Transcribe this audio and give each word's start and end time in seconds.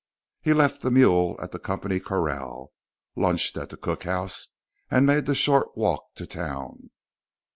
He 0.41 0.51
left 0.53 0.81
the 0.81 0.89
mule 0.89 1.37
at 1.39 1.51
the 1.51 1.59
company 1.59 1.99
corral, 1.99 2.71
lunched 3.15 3.55
at 3.55 3.69
the 3.69 3.77
cookhouse, 3.77 4.47
and 4.89 5.05
made 5.05 5.27
the 5.27 5.35
short 5.35 5.77
walk 5.77 6.15
to 6.15 6.25
town. 6.25 6.89